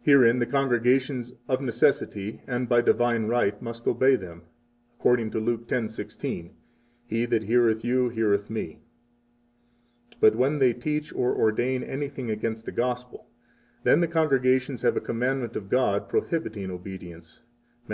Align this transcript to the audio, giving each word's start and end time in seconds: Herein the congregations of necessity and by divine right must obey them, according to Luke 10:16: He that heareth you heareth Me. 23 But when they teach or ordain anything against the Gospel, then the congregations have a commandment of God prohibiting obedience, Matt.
Herein 0.00 0.38
the 0.38 0.46
congregations 0.46 1.34
of 1.46 1.60
necessity 1.60 2.40
and 2.46 2.70
by 2.70 2.80
divine 2.80 3.26
right 3.26 3.60
must 3.60 3.86
obey 3.86 4.16
them, 4.16 4.44
according 4.98 5.30
to 5.32 5.40
Luke 5.40 5.68
10:16: 5.68 6.52
He 7.04 7.26
that 7.26 7.42
heareth 7.42 7.84
you 7.84 8.08
heareth 8.08 8.48
Me. 8.48 8.80
23 10.12 10.16
But 10.22 10.36
when 10.36 10.58
they 10.58 10.72
teach 10.72 11.12
or 11.12 11.36
ordain 11.36 11.82
anything 11.82 12.30
against 12.30 12.64
the 12.64 12.72
Gospel, 12.72 13.26
then 13.84 14.00
the 14.00 14.08
congregations 14.08 14.80
have 14.80 14.96
a 14.96 15.02
commandment 15.02 15.54
of 15.54 15.68
God 15.68 16.08
prohibiting 16.08 16.70
obedience, 16.70 17.42
Matt. 17.86 17.90